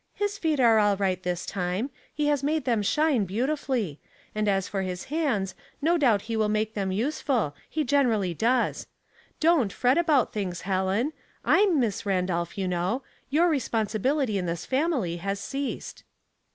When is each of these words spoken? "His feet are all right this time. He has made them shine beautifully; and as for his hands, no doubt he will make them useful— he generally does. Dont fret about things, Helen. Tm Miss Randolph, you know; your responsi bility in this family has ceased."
"His 0.22 0.36
feet 0.36 0.60
are 0.60 0.78
all 0.78 0.94
right 0.98 1.22
this 1.22 1.46
time. 1.46 1.88
He 2.12 2.26
has 2.26 2.42
made 2.42 2.66
them 2.66 2.82
shine 2.82 3.24
beautifully; 3.24 3.98
and 4.34 4.46
as 4.46 4.68
for 4.68 4.82
his 4.82 5.04
hands, 5.04 5.54
no 5.80 5.96
doubt 5.96 6.20
he 6.28 6.36
will 6.36 6.50
make 6.50 6.74
them 6.74 6.92
useful— 6.92 7.56
he 7.70 7.82
generally 7.82 8.34
does. 8.34 8.86
Dont 9.40 9.72
fret 9.72 9.96
about 9.96 10.34
things, 10.34 10.60
Helen. 10.68 11.14
Tm 11.46 11.76
Miss 11.76 12.04
Randolph, 12.04 12.58
you 12.58 12.68
know; 12.68 13.02
your 13.30 13.48
responsi 13.50 13.98
bility 13.98 14.34
in 14.36 14.44
this 14.44 14.66
family 14.66 15.16
has 15.16 15.40
ceased." 15.40 16.04